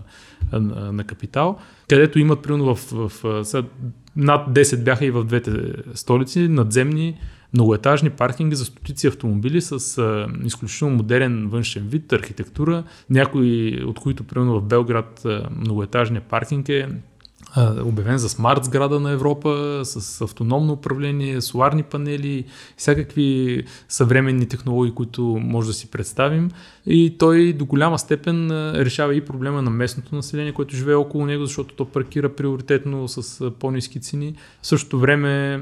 на, 0.53 0.93
на 0.93 1.05
капитал, 1.05 1.59
където 1.89 2.19
имат 2.19 2.43
примерно 2.43 2.75
в, 2.75 2.93
в, 2.93 3.45
в 3.45 3.65
над 4.17 4.49
10 4.49 4.85
бяха 4.85 5.07
и 5.07 5.11
в 5.11 5.25
двете 5.25 5.53
столици 5.95 6.49
надземни 6.49 7.19
многоетажни 7.55 8.11
паркинги 8.11 8.57
за 8.57 8.65
стотици 8.65 9.07
автомобили 9.07 9.61
с 9.61 9.99
а, 9.99 10.27
изключително 10.45 10.97
модерен 10.97 11.49
външен 11.49 11.89
вид, 11.89 12.13
архитектура, 12.13 12.85
някои 13.11 13.83
от 13.85 14.01
които, 14.01 14.25
примерно 14.25 14.61
в 14.61 14.63
Белград, 14.63 15.27
многоетажния 15.51 16.21
паркинг 16.21 16.69
е 16.69 16.89
обявен 17.85 18.19
за 18.19 18.29
смарт 18.29 18.65
сграда 18.65 19.01
на 19.01 19.11
Европа, 19.11 19.81
с 19.85 20.21
автономно 20.21 20.73
управление, 20.73 21.41
соларни 21.41 21.83
панели, 21.83 22.45
всякакви 22.77 23.63
съвременни 23.89 24.49
технологии, 24.49 24.95
които 24.95 25.23
може 25.23 25.69
да 25.69 25.75
си 25.75 25.91
представим. 25.91 26.51
И 26.87 27.19
той 27.19 27.53
до 27.53 27.65
голяма 27.65 27.99
степен 27.99 28.51
решава 28.75 29.15
и 29.15 29.25
проблема 29.25 29.63
на 29.63 29.71
местното 29.71 30.15
население, 30.15 30.53
което 30.53 30.77
живее 30.77 30.95
около 30.95 31.27
него, 31.27 31.47
защото 31.47 31.75
то 31.75 31.85
паркира 31.85 32.29
приоритетно 32.29 33.09
с 33.09 33.51
по-низки 33.51 34.01
цени. 34.01 34.35
В 34.63 34.67
същото 34.67 34.99
време 34.99 35.61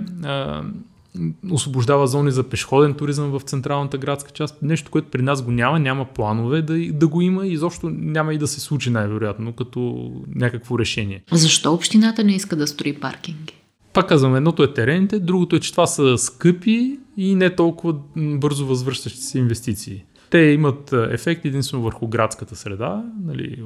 освобождава 1.50 2.06
зони 2.06 2.30
за 2.30 2.42
пешеходен 2.42 2.94
туризъм 2.94 3.30
в 3.30 3.40
централната 3.40 3.98
градска 3.98 4.30
част. 4.30 4.62
Нещо, 4.62 4.90
което 4.90 5.10
при 5.10 5.22
нас 5.22 5.42
го 5.42 5.50
няма, 5.50 5.78
няма 5.78 6.04
планове 6.04 6.62
да, 6.62 6.92
да 6.92 7.08
го 7.08 7.20
има 7.20 7.46
и 7.46 7.52
изобщо 7.52 7.90
няма 7.90 8.34
и 8.34 8.38
да 8.38 8.46
се 8.46 8.60
случи 8.60 8.90
най-вероятно 8.90 9.52
като 9.52 10.10
някакво 10.34 10.78
решение. 10.78 11.22
Защо 11.32 11.74
общината 11.74 12.24
не 12.24 12.32
иска 12.32 12.56
да 12.56 12.66
строи 12.66 12.94
паркинги? 13.00 13.54
Пак 13.92 14.08
казвам, 14.08 14.36
едното 14.36 14.62
е 14.62 14.74
терените, 14.74 15.18
другото 15.18 15.56
е, 15.56 15.60
че 15.60 15.70
това 15.70 15.86
са 15.86 16.18
скъпи 16.18 16.98
и 17.16 17.34
не 17.34 17.56
толкова 17.56 17.94
бързо 18.16 18.66
възвръщащи 18.66 19.20
се 19.20 19.38
инвестиции. 19.38 20.04
Те 20.30 20.38
имат 20.38 20.92
ефект 20.92 21.44
единствено 21.44 21.82
върху 21.82 22.08
градската 22.08 22.56
среда, 22.56 23.04
нали, 23.24 23.62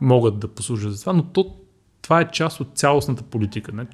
могат 0.00 0.38
да 0.38 0.48
послужат 0.48 0.92
за 0.92 1.00
това, 1.00 1.12
но 1.12 1.22
то, 1.22 1.56
това 2.02 2.20
е 2.20 2.30
част 2.30 2.60
от 2.60 2.68
цялостната 2.74 3.22
политика. 3.22 3.72
Не? 3.72 3.86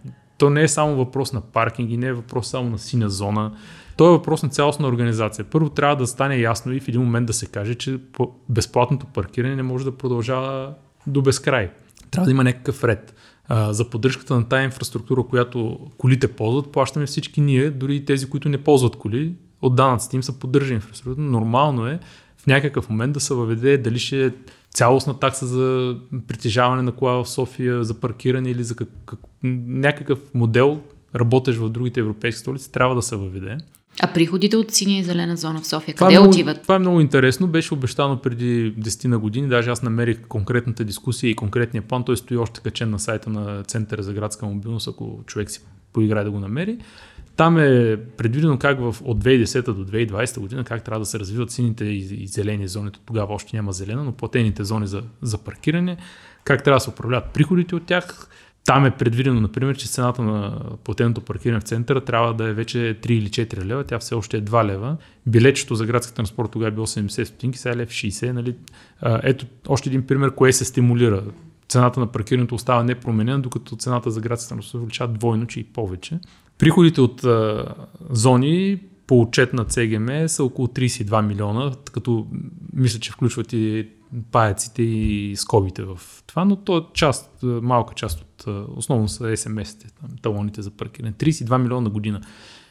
То 0.42 0.50
не 0.50 0.62
е 0.62 0.68
само 0.68 0.96
въпрос 0.96 1.32
на 1.32 1.40
паркинги, 1.40 1.96
не 1.96 2.06
е 2.06 2.12
въпрос 2.12 2.48
само 2.48 2.70
на 2.70 2.78
синя 2.78 3.10
зона. 3.10 3.52
То 3.96 4.06
е 4.06 4.10
въпрос 4.10 4.42
на 4.42 4.48
цялостна 4.48 4.88
организация. 4.88 5.44
Първо 5.44 5.70
трябва 5.70 5.96
да 5.96 6.06
стане 6.06 6.36
ясно 6.36 6.72
и 6.72 6.80
в 6.80 6.88
един 6.88 7.00
момент 7.00 7.26
да 7.26 7.32
се 7.32 7.46
каже, 7.46 7.74
че 7.74 7.98
безплатното 8.48 9.06
паркиране 9.06 9.56
не 9.56 9.62
може 9.62 9.84
да 9.84 9.96
продължава 9.96 10.74
до 11.06 11.22
безкрай. 11.22 11.70
Трябва 12.10 12.24
да 12.24 12.30
има 12.30 12.44
някакъв 12.44 12.84
ред. 12.84 13.14
За 13.50 13.90
поддръжката 13.90 14.34
на 14.34 14.48
тази 14.48 14.64
инфраструктура, 14.64 15.22
която 15.22 15.78
колите 15.98 16.28
ползват, 16.28 16.72
плащаме 16.72 17.06
всички 17.06 17.40
ние, 17.40 17.70
дори 17.70 17.96
и 17.96 18.04
тези, 18.04 18.30
които 18.30 18.48
не 18.48 18.58
ползват 18.58 18.96
коли. 18.96 19.34
От 19.60 19.76
данъците 19.76 20.16
им 20.16 20.22
са 20.22 20.38
поддържа 20.38 20.74
инфраструктура. 20.74 21.24
Нормално 21.24 21.86
е 21.86 22.00
в 22.36 22.46
някакъв 22.46 22.90
момент 22.90 23.12
да 23.12 23.20
се 23.20 23.34
въведе 23.34 23.78
дали 23.78 23.98
ще 23.98 24.26
е 24.26 24.30
цялостна 24.74 25.18
такса 25.18 25.46
за 25.46 25.96
притежаване 26.28 26.82
на 26.82 26.92
кола 26.92 27.24
в 27.24 27.28
София, 27.28 27.84
за 27.84 27.94
паркиране 28.00 28.50
или 28.50 28.64
за 28.64 28.76
как, 28.76 28.88
как, 29.06 29.20
някакъв 29.66 30.18
модел, 30.34 30.80
работещ 31.14 31.58
в 31.58 31.68
другите 31.68 32.00
европейски 32.00 32.40
столици, 32.40 32.72
трябва 32.72 32.94
да 32.94 33.02
се 33.02 33.16
въведе. 33.16 33.58
А 34.00 34.12
приходите 34.12 34.56
от 34.56 34.70
синя 34.70 34.98
и 34.98 35.04
зелена 35.04 35.36
зона 35.36 35.60
в 35.60 35.66
София, 35.66 35.94
това 35.94 36.06
къде 36.06 36.16
е 36.16 36.18
много, 36.18 36.30
отиват? 36.32 36.62
Това 36.62 36.74
е 36.74 36.78
много 36.78 37.00
интересно. 37.00 37.46
Беше 37.46 37.74
обещано 37.74 38.18
преди 38.18 38.74
10 38.74 39.04
на 39.04 39.18
години. 39.18 39.48
Даже 39.48 39.70
аз 39.70 39.82
намерих 39.82 40.26
конкретната 40.28 40.84
дискусия 40.84 41.30
и 41.30 41.36
конкретния 41.36 41.82
план. 41.82 42.04
Той 42.04 42.16
стои 42.16 42.36
още 42.36 42.60
качен 42.60 42.90
на 42.90 42.98
сайта 42.98 43.30
на 43.30 43.62
Центъра 43.62 44.02
за 44.02 44.12
градска 44.12 44.46
мобилност, 44.46 44.88
ако 44.88 45.20
човек 45.26 45.50
си 45.50 45.60
поиграе 45.92 46.24
да 46.24 46.30
го 46.30 46.40
намери. 46.40 46.78
Там 47.36 47.58
е 47.58 47.96
предвидено 48.16 48.58
как 48.58 48.80
в, 48.80 48.96
от 49.04 49.24
2010 49.24 49.72
до 49.72 49.86
2020 49.86 50.40
година 50.40 50.64
как 50.64 50.84
трябва 50.84 51.00
да 51.00 51.06
се 51.06 51.18
развиват 51.18 51.50
сините 51.50 51.84
и, 51.84 52.22
и 52.22 52.26
зелени 52.26 52.68
зони. 52.68 52.90
Тогава 53.06 53.34
още 53.34 53.56
няма 53.56 53.72
зелена, 53.72 54.04
но 54.04 54.12
платените 54.12 54.64
зони 54.64 54.86
за, 54.86 55.02
за 55.22 55.38
паркиране, 55.38 55.96
как 56.44 56.64
трябва 56.64 56.76
да 56.76 56.80
се 56.80 56.90
управляват 56.90 57.30
приходите 57.30 57.74
от 57.74 57.86
тях. 57.86 58.28
Там 58.64 58.86
е 58.86 58.90
предвидено, 58.90 59.40
например, 59.40 59.76
че 59.76 59.88
цената 59.88 60.22
на 60.22 60.60
платеното 60.84 61.20
паркиране 61.20 61.60
в 61.60 61.64
центъра 61.64 62.00
трябва 62.00 62.34
да 62.34 62.48
е 62.48 62.52
вече 62.52 62.78
3 62.78 63.10
или 63.10 63.28
4 63.28 63.64
лева, 63.64 63.84
тя 63.84 63.98
все 63.98 64.14
още 64.14 64.36
е 64.36 64.42
2 64.42 64.64
лева. 64.64 64.96
Билетчето 65.26 65.74
за 65.74 65.86
градски 65.86 66.14
транспорт 66.14 66.50
тогава 66.50 66.68
е 66.68 66.74
било 66.74 66.86
70 66.86 67.24
стотинки, 67.24 67.58
сега 67.58 67.74
е 67.74 67.76
лев 67.76 67.88
60. 67.88 68.32
Нали? 68.32 68.54
Ето 69.02 69.46
още 69.68 69.88
един 69.88 70.06
пример, 70.06 70.34
кое 70.34 70.52
се 70.52 70.64
стимулира. 70.64 71.22
Цената 71.68 72.00
на 72.00 72.06
паркирането 72.06 72.54
остава 72.54 72.82
непроменена, 72.82 73.40
докато 73.40 73.76
цената 73.76 74.10
за 74.10 74.20
градски 74.20 74.48
транспорт 74.48 74.70
се 74.70 74.76
увеличава 74.76 75.12
двойно, 75.12 75.46
че 75.46 75.60
и 75.60 75.64
повече. 75.64 76.18
Приходите 76.58 77.00
от 77.00 77.24
а, 77.24 77.64
зони 78.10 78.80
по 79.06 79.20
отчет 79.20 79.52
на 79.52 79.64
ЦГМ 79.64 80.28
са 80.28 80.44
около 80.44 80.68
32 80.68 81.26
милиона, 81.26 81.72
като 81.92 82.26
мисля, 82.72 83.00
че 83.00 83.12
включват 83.12 83.52
и 83.52 83.88
паяците 84.32 84.82
и 84.82 85.32
скобите 85.36 85.82
в 85.82 86.00
това, 86.26 86.44
но 86.44 86.56
то 86.56 86.78
е 86.78 86.82
част, 86.94 87.38
малка 87.42 87.94
част 87.94 88.20
от, 88.20 88.44
основно 88.76 89.08
са 89.08 89.24
SMS-те, 89.24 89.86
талоните 90.22 90.62
за 90.62 90.70
паркиране. 90.70 91.12
32 91.12 91.58
милиона 91.58 91.80
на 91.80 91.90
година. 91.90 92.20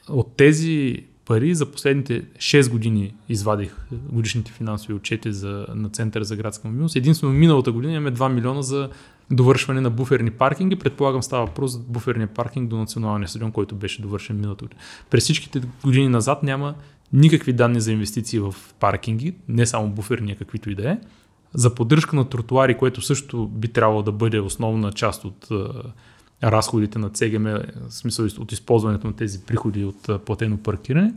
От 0.09 0.37
тези 0.37 1.03
пари 1.25 1.55
за 1.55 1.71
последните 1.71 2.21
6 2.21 2.69
години 2.71 3.13
извадих 3.29 3.75
годишните 3.91 4.51
финансови 4.51 4.93
отчети 4.93 5.33
за, 5.33 5.65
на 5.75 5.89
Център 5.89 6.23
за 6.23 6.35
градска 6.35 6.67
мобилност. 6.67 6.95
Единствено 6.95 7.33
миналата 7.33 7.71
година 7.71 7.93
имаме 7.93 8.11
2 8.11 8.33
милиона 8.33 8.61
за 8.61 8.89
довършване 9.31 9.81
на 9.81 9.89
буферни 9.89 10.31
паркинги. 10.31 10.75
Предполагам 10.75 11.23
става 11.23 11.45
въпрос 11.45 11.71
за 11.71 11.79
буферния 11.79 12.27
паркинг 12.27 12.69
до 12.69 12.77
националния 12.77 13.27
стадион, 13.27 13.51
който 13.51 13.75
беше 13.75 14.01
довършен 14.01 14.35
миналото. 14.35 14.67
През 15.09 15.23
всичките 15.23 15.61
години 15.83 16.07
назад 16.07 16.43
няма 16.43 16.75
никакви 17.13 17.53
данни 17.53 17.81
за 17.81 17.91
инвестиции 17.91 18.39
в 18.39 18.55
паркинги, 18.79 19.35
не 19.47 19.65
само 19.65 19.89
буферния, 19.89 20.37
каквито 20.37 20.69
и 20.69 20.75
да 20.75 20.91
е. 20.91 20.97
За 21.53 21.75
поддръжка 21.75 22.15
на 22.15 22.29
тротуари, 22.29 22.77
което 22.77 23.01
също 23.01 23.47
би 23.47 23.67
трябвало 23.67 24.01
да 24.01 24.11
бъде 24.11 24.39
основна 24.39 24.91
част 24.91 25.25
от 25.25 25.47
разходите 26.43 26.99
на 26.99 27.09
ЦГМ, 27.09 27.43
в 27.43 27.61
смисъл 27.89 28.25
от 28.39 28.51
използването 28.51 29.07
на 29.07 29.13
тези 29.13 29.45
приходи 29.45 29.85
от 29.85 30.25
платено 30.25 30.57
паркиране, 30.57 31.13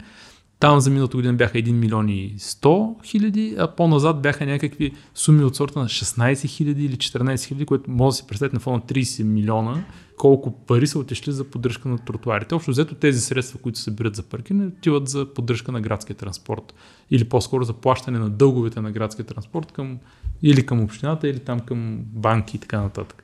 там 0.64 0.80
за 0.80 0.90
миналото 0.90 1.16
година 1.16 1.34
бяха 1.34 1.58
1 1.58 1.72
милион 1.72 2.08
и 2.08 2.34
100 2.38 3.04
хиляди, 3.04 3.56
а 3.58 3.68
по-назад 3.68 4.22
бяха 4.22 4.46
някакви 4.46 4.92
суми 5.14 5.44
от 5.44 5.56
сорта 5.56 5.78
на 5.78 5.84
16 5.84 6.48
хиляди 6.48 6.84
или 6.84 6.96
14 6.96 7.44
хиляди, 7.44 7.66
което 7.66 7.90
може 7.90 8.14
да 8.14 8.16
си 8.16 8.26
представите 8.26 8.56
на 8.56 8.60
фона 8.60 8.80
30 8.80 9.22
милиона, 9.22 9.84
колко 10.18 10.66
пари 10.66 10.86
са 10.86 10.98
отишли 10.98 11.32
за 11.32 11.44
поддръжка 11.44 11.88
на 11.88 11.98
тротуарите. 11.98 12.54
Общо 12.54 12.70
взето 12.70 12.94
тези 12.94 13.20
средства, 13.20 13.58
които 13.58 13.78
се 13.78 13.90
берат 13.90 14.16
за 14.16 14.22
паркиране, 14.22 14.66
отиват 14.66 15.08
за 15.08 15.34
поддръжка 15.34 15.72
на 15.72 15.80
градския 15.80 16.16
транспорт 16.16 16.74
или 17.10 17.24
по-скоро 17.24 17.64
за 17.64 17.72
плащане 17.72 18.18
на 18.18 18.30
дълговете 18.30 18.80
на 18.80 18.92
градския 18.92 19.26
транспорт 19.26 19.72
към, 19.72 19.98
или 20.42 20.66
към 20.66 20.80
общината, 20.80 21.28
или 21.28 21.38
там 21.38 21.60
към 21.60 21.98
банки 22.04 22.56
и 22.56 22.60
така 22.60 22.80
нататък. 22.80 23.23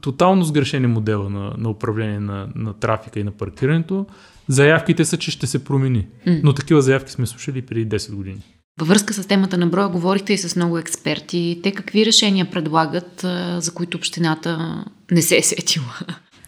Тотално 0.00 0.44
сгрешени 0.44 0.86
модела 0.86 1.30
на, 1.30 1.54
на 1.58 1.70
управление 1.70 2.20
на, 2.20 2.48
на 2.54 2.72
трафика 2.72 3.20
и 3.20 3.24
на 3.24 3.30
паркирането. 3.30 4.06
Заявките 4.48 5.04
са, 5.04 5.16
че 5.16 5.30
ще 5.30 5.46
се 5.46 5.64
промени. 5.64 6.06
Mm. 6.26 6.40
Но 6.44 6.52
такива 6.52 6.82
заявки 6.82 7.12
сме 7.12 7.26
слушали 7.26 7.62
преди 7.62 7.88
10 7.88 8.14
години. 8.14 8.42
Във 8.80 8.88
връзка 8.88 9.14
с 9.14 9.26
темата 9.26 9.58
на 9.58 9.66
броя 9.66 9.88
говорихте 9.88 10.32
и 10.32 10.38
с 10.38 10.56
много 10.56 10.78
експерти. 10.78 11.60
Те 11.62 11.72
какви 11.72 12.06
решения 12.06 12.50
предлагат, 12.50 13.26
за 13.58 13.74
които 13.74 13.96
общината 13.96 14.84
не 15.10 15.22
се 15.22 15.36
е 15.36 15.42
сетила? 15.42 15.98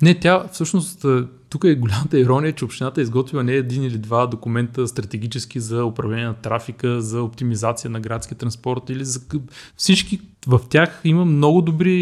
Не, 0.02 0.14
тя 0.14 0.44
всъщност 0.52 1.06
тук 1.50 1.64
е 1.64 1.75
голямата 1.75 2.19
ирония, 2.19 2.52
че 2.52 2.64
общината 2.64 3.00
е 3.00 3.02
изготвила 3.02 3.45
не 3.45 3.52
един 3.52 3.85
или 3.85 3.99
два 3.99 4.26
документа 4.26 4.88
стратегически 4.88 5.61
за 5.61 5.85
управление 5.85 6.26
на 6.26 6.35
трафика, 6.35 7.00
за 7.00 7.23
оптимизация 7.23 7.90
на 7.90 8.00
градски 8.00 8.35
транспорт 8.35 8.90
или 8.90 9.05
за 9.05 9.21
всички. 9.76 10.21
В 10.47 10.61
тях 10.71 11.00
има 11.05 11.25
много 11.25 11.62
добри 11.62 11.95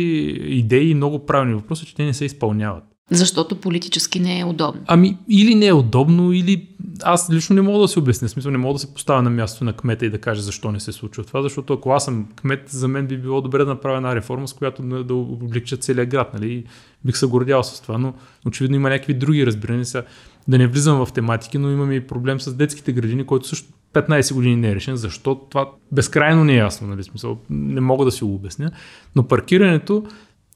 идеи 0.47 0.91
и 0.91 0.95
много 0.95 1.27
правилни 1.27 1.55
въпроси, 1.55 1.87
че 1.87 1.95
те 1.95 2.05
не 2.05 2.15
се 2.15 2.25
изпълняват. 2.25 2.96
Защото 3.11 3.61
политически 3.61 4.21
не 4.21 4.41
е 4.41 4.45
удобно. 4.45 4.81
Ами, 4.87 5.19
или 5.29 5.55
не 5.55 5.67
е 5.67 5.73
удобно, 5.73 6.33
или 6.33 6.69
аз 7.03 7.31
лично 7.31 7.55
не 7.55 7.63
мога 7.63 7.79
да 7.79 7.89
се 7.89 7.99
обясня. 7.99 8.29
Смисъл, 8.29 8.51
не 8.51 8.59
мога 8.59 8.73
да 8.73 8.79
се 8.79 8.95
поставя 8.95 9.23
на 9.23 9.31
място 9.31 9.65
на 9.65 9.73
кмета 9.73 10.07
и 10.07 10.11
да 10.11 10.19
кажа 10.19 10.43
защо 10.43 10.73
не 10.73 10.81
се 10.81 10.93
случва 10.93 11.25
това, 11.25 11.43
защото 11.43 11.73
ако 11.73 11.91
аз 11.91 12.05
съм 12.05 12.29
кмет, 12.37 12.69
за 12.69 12.89
мен 12.89 13.07
би 13.07 13.19
било 13.19 13.41
добре 13.41 13.59
да 13.59 13.71
направя 13.71 13.97
една 13.97 14.15
реформа, 14.15 14.49
с 14.49 14.53
която 14.53 14.83
да, 14.83 15.05
да 15.05 15.15
облегча 15.15 15.77
целият 15.77 16.09
град. 16.09 16.35
Нали? 16.35 16.65
Бих 17.05 17.17
се 17.17 17.27
гордял 17.27 17.63
с 17.63 17.81
това, 17.81 17.99
но 17.99 18.15
очевидно 18.47 18.77
има 18.77 18.89
някакви 18.89 19.15
други 19.15 19.47
разбирания. 19.47 19.87
Сега, 19.87 20.05
да 20.49 20.59
не 20.59 20.67
влизам 20.67 21.07
в 21.07 21.13
тематики, 21.13 21.59
но 21.59 21.71
имаме 21.71 21.95
и 21.95 22.07
проблем 22.07 22.41
с 22.41 22.55
детските 22.55 22.93
градини, 22.93 23.25
който 23.25 23.49
също 23.49 23.69
15 23.93 24.35
години 24.35 24.57
не 24.57 24.71
е 24.71 24.75
решен. 24.75 24.97
Защо? 24.97 25.35
Това 25.51 25.71
безкрайно 25.93 26.45
не 26.45 26.53
е 26.53 26.59
ясно. 26.59 26.87
Нали? 26.87 27.03
Смисъл, 27.03 27.39
не 27.51 27.81
мога 27.81 28.05
да 28.05 28.11
си 28.11 28.25
го 28.25 28.35
обясня. 28.35 28.71
Но 29.17 29.29
паркирането, 29.29 30.05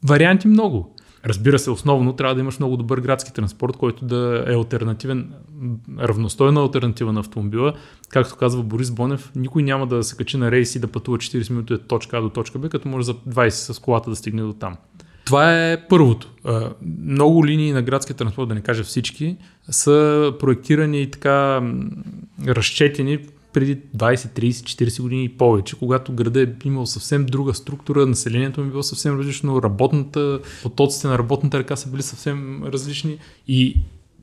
варианти 0.03 0.47
много. 0.47 0.95
Разбира 1.25 1.59
се, 1.59 1.71
основно 1.71 2.13
трябва 2.13 2.35
да 2.35 2.41
имаш 2.41 2.59
много 2.59 2.77
добър 2.77 2.99
градски 2.99 3.33
транспорт, 3.33 3.77
който 3.77 4.05
да 4.05 4.45
е 4.47 4.53
альтернативен, 4.53 5.31
равностойна 5.99 6.61
альтернатива 6.61 7.13
на 7.13 7.19
автомобила. 7.19 7.73
Както 8.09 8.35
казва 8.35 8.63
Борис 8.63 8.91
Бонев, 8.91 9.31
никой 9.35 9.63
няма 9.63 9.87
да 9.87 10.03
се 10.03 10.17
качи 10.17 10.37
на 10.37 10.51
рейс 10.51 10.75
и 10.75 10.79
да 10.79 10.87
пътува 10.87 11.17
40 11.17 11.49
минути 11.49 11.73
от 11.73 11.87
точка 11.87 12.17
А 12.17 12.21
до 12.21 12.29
точка 12.29 12.59
Б, 12.59 12.69
като 12.69 12.87
може 12.87 13.05
за 13.05 13.13
20 13.13 13.49
с 13.49 13.79
колата 13.79 14.09
да 14.09 14.15
стигне 14.15 14.41
до 14.41 14.53
там. 14.53 14.77
Това 15.25 15.71
е 15.71 15.87
първото. 15.87 16.31
Много 17.01 17.45
линии 17.45 17.71
на 17.71 17.81
градския 17.81 18.15
транспорт, 18.15 18.49
да 18.49 18.55
не 18.55 18.61
кажа 18.61 18.83
всички, 18.83 19.37
са 19.69 20.33
проектирани 20.39 21.01
и 21.01 21.11
така 21.11 21.63
разчетени 22.47 23.19
преди 23.53 23.77
20, 23.77 24.15
30, 24.15 24.51
40 24.51 25.01
години 25.01 25.23
и 25.23 25.29
повече, 25.29 25.79
когато 25.79 26.13
града 26.13 26.41
е 26.41 26.47
имал 26.65 26.85
съвсем 26.85 27.25
друга 27.25 27.53
структура, 27.53 28.05
населението 28.05 28.61
ми 28.61 28.67
е 28.67 28.71
било 28.71 28.83
съвсем 28.83 29.19
различно, 29.19 29.63
работната, 29.63 30.39
потоците 30.63 31.07
на 31.07 31.17
работната 31.17 31.59
ръка 31.59 31.75
са 31.75 31.89
били 31.89 32.01
съвсем 32.01 32.63
различни 32.63 33.17
и 33.47 33.81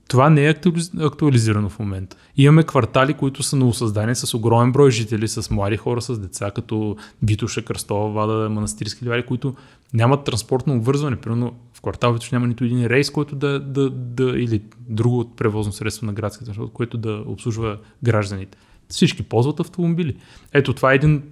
това 0.09 0.31
не 0.31 0.47
е 0.47 0.55
актуализирано 1.01 1.69
в 1.69 1.79
момента. 1.79 2.17
Имаме 2.37 2.63
квартали, 2.63 3.15
които 3.15 3.43
са 3.43 3.57
новосъздани 3.57 4.15
с 4.15 4.35
огромен 4.35 4.73
брой 4.73 4.91
жители, 4.91 5.29
с 5.29 5.51
млади 5.51 5.77
хора, 5.77 6.03
с 6.03 6.19
деца, 6.19 6.51
като 6.51 6.97
Витуша, 7.23 7.65
Кръстова, 7.65 8.11
Вада, 8.11 8.49
Манастирски 8.49 9.05
ливари, 9.05 9.27
които 9.27 9.55
нямат 9.95 10.25
транспортно 10.25 10.75
обвързване. 10.75 11.17
Примерно 11.17 11.55
в 11.75 11.81
квартал 11.81 12.13
Витуш 12.13 12.31
няма 12.31 12.47
нито 12.47 12.65
един 12.65 12.87
рейс, 12.87 13.11
който 13.11 13.37
да, 13.37 13.61
да, 13.61 13.91
да 13.91 14.25
или 14.25 14.63
друго 14.79 15.33
превозно 15.37 15.73
средство 15.73 16.07
на 16.07 16.15
транспорт, 16.15 16.71
което 16.73 16.99
да 16.99 17.23
обслужва 17.27 17.79
гражданите. 18.03 18.59
Всички 18.89 19.23
ползват 19.23 19.61
автомобили. 19.61 20.17
Ето 20.53 20.73
това 20.73 20.93
е 20.93 20.95
един, 20.95 21.23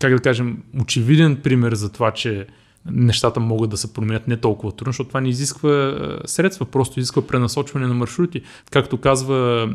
как 0.00 0.12
да 0.14 0.20
кажем, 0.20 0.62
очевиден 0.80 1.36
пример 1.36 1.74
за 1.74 1.92
това, 1.92 2.10
че 2.10 2.46
нещата 2.90 3.40
могат 3.40 3.70
да 3.70 3.76
се 3.76 3.92
променят 3.92 4.28
не 4.28 4.36
толкова 4.36 4.72
трудно, 4.72 4.92
защото 4.92 5.08
това 5.08 5.20
не 5.20 5.28
изисква 5.28 5.96
средства, 6.24 6.66
просто 6.66 7.00
изисква 7.00 7.26
пренасочване 7.26 7.86
на 7.86 7.94
маршрути. 7.94 8.42
Както 8.70 8.98
казва 8.98 9.70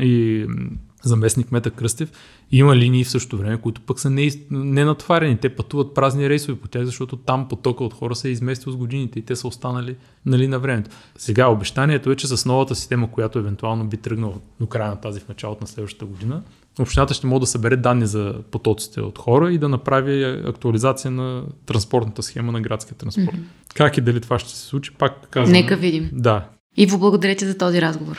и 0.00 0.46
заместник 1.04 1.52
Мета 1.52 1.70
Кръстев, 1.70 2.12
има 2.52 2.76
линии 2.76 3.04
в 3.04 3.10
същото 3.10 3.38
време, 3.38 3.56
които 3.56 3.80
пък 3.80 4.00
са 4.00 4.10
не, 4.10 4.30
не 4.50 4.84
натварени. 4.84 5.36
Те 5.36 5.48
пътуват 5.48 5.94
празни 5.94 6.28
рейсове 6.28 6.58
по 6.58 6.68
тях, 6.68 6.84
защото 6.84 7.16
там 7.16 7.48
потока 7.48 7.84
от 7.84 7.94
хора 7.94 8.14
се 8.14 8.28
е 8.28 8.30
изместил 8.30 8.72
с 8.72 8.76
годините 8.76 9.18
и 9.18 9.22
те 9.22 9.36
са 9.36 9.48
останали 9.48 9.96
нали, 10.26 10.48
на 10.48 10.58
времето. 10.58 10.90
Сега 11.18 11.48
обещанието 11.48 12.10
е, 12.10 12.16
че 12.16 12.26
с 12.26 12.46
новата 12.46 12.74
система, 12.74 13.10
която 13.10 13.38
евентуално 13.38 13.84
би 13.84 13.96
тръгнала 13.96 14.34
до 14.60 14.66
края 14.66 14.90
на 14.90 15.00
тази 15.00 15.20
в 15.20 15.28
началото 15.28 15.60
на 15.60 15.66
следващата 15.66 16.04
година, 16.04 16.42
общината 16.80 17.14
ще 17.14 17.26
може 17.26 17.40
да 17.40 17.46
събере 17.46 17.76
данни 17.76 18.06
за 18.06 18.34
потоците 18.50 19.00
от 19.00 19.18
хора 19.18 19.52
и 19.52 19.58
да 19.58 19.68
направи 19.68 20.24
актуализация 20.46 21.10
на 21.10 21.44
транспортната 21.66 22.22
схема 22.22 22.52
на 22.52 22.60
градския 22.60 22.96
транспорт. 22.98 23.36
Mm-hmm. 23.36 23.74
Как 23.74 23.96
и 23.96 24.00
дали 24.00 24.20
това 24.20 24.38
ще 24.38 24.50
се 24.50 24.56
случи, 24.56 24.90
пак 24.98 25.28
казвам. 25.30 25.52
Нека 25.52 25.76
видим. 25.76 26.10
Да. 26.12 26.48
Иво, 26.76 26.98
благодаря 26.98 27.36
ти 27.36 27.46
за 27.46 27.58
този 27.58 27.82
разговор. 27.82 28.18